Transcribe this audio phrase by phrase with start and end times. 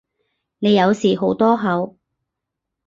[0.57, 1.95] 你有時好多口